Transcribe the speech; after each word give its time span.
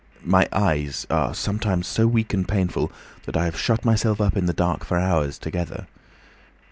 My 0.25 0.47
eyes—are 0.51 1.35
sometimes 1.35 1.85
so 1.87 2.07
weak 2.07 2.33
and 2.33 2.47
painful 2.47 2.91
that 3.27 3.37
I 3.37 3.45
have 3.45 3.53
to 3.53 3.59
shut 3.61 3.85
myself 3.85 4.19
up 4.19 4.35
in 4.35 4.47
the 4.47 4.51
dark 4.51 4.83
for 4.83 4.97
hours 4.97 5.37
together. 5.37 5.85